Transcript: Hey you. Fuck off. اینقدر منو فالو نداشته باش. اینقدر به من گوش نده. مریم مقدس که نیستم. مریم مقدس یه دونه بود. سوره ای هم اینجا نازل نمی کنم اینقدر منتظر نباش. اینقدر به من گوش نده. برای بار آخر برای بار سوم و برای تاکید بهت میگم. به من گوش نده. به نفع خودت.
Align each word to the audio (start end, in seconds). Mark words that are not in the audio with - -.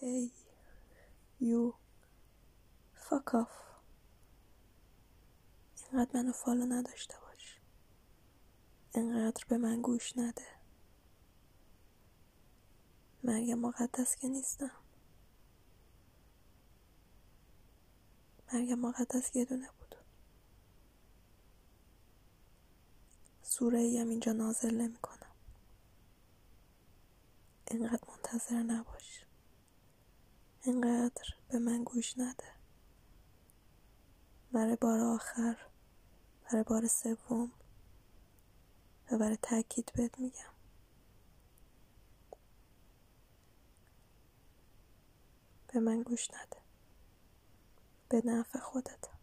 Hey 0.00 0.30
you. 1.40 1.74
Fuck 3.08 3.34
off. 3.34 3.56
اینقدر 5.92 6.10
منو 6.14 6.32
فالو 6.32 6.66
نداشته 6.66 7.14
باش. 7.20 7.60
اینقدر 8.94 9.44
به 9.48 9.56
من 9.58 9.82
گوش 9.82 10.18
نده. 10.18 10.46
مریم 13.24 13.58
مقدس 13.58 14.16
که 14.16 14.28
نیستم. 14.28 14.70
مریم 18.52 18.78
مقدس 18.78 19.36
یه 19.36 19.44
دونه 19.44 19.70
بود. 19.78 19.94
سوره 23.42 23.78
ای 23.78 23.98
هم 23.98 24.08
اینجا 24.08 24.32
نازل 24.32 24.74
نمی 24.74 24.96
کنم 24.96 25.32
اینقدر 27.70 28.08
منتظر 28.08 28.62
نباش. 28.62 29.26
اینقدر 30.66 31.24
به 31.48 31.58
من 31.58 31.84
گوش 31.84 32.18
نده. 32.18 32.44
برای 34.52 34.76
بار 34.76 35.00
آخر 35.00 35.56
برای 36.44 36.64
بار 36.64 36.86
سوم 36.86 37.52
و 39.12 39.18
برای 39.18 39.36
تاکید 39.42 39.92
بهت 39.94 40.18
میگم. 40.18 40.54
به 45.68 45.80
من 45.80 46.02
گوش 46.02 46.30
نده. 46.30 46.56
به 48.08 48.22
نفع 48.24 48.58
خودت. 48.58 49.15